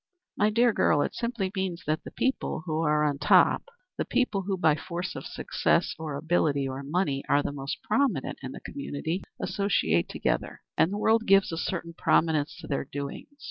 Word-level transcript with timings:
"My 0.35 0.49
dear 0.49 0.73
girl, 0.73 1.03
it 1.03 1.13
simply 1.13 1.51
means 1.55 1.83
that 1.85 2.03
the 2.03 2.09
people 2.09 2.63
who 2.65 2.79
are 2.81 3.03
on 3.03 3.19
top 3.19 3.65
the 3.99 4.03
people 4.05 4.41
who, 4.41 4.57
by 4.57 4.73
force 4.73 5.15
of 5.15 5.27
success, 5.27 5.93
or 5.99 6.15
ability, 6.17 6.67
or 6.67 6.81
money, 6.81 7.23
are 7.29 7.43
most 7.51 7.83
prominent 7.83 8.39
in 8.41 8.51
the 8.51 8.61
community, 8.61 9.23
associate 9.39 10.09
together, 10.09 10.61
and 10.75 10.91
the 10.91 10.97
world 10.97 11.27
gives 11.27 11.51
a 11.51 11.55
certain 11.55 11.93
prominence 11.93 12.55
to 12.61 12.67
their 12.67 12.85
doings. 12.91 13.27